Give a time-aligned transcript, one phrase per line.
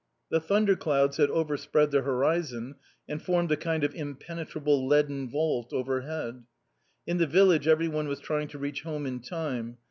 [0.31, 2.73] The thunderclouds had overspread the horizon
[3.07, 6.43] and formed a kind of impenetrable leaden vault overhead.
[7.05, 9.77] In the village every one was trying to reach home in time.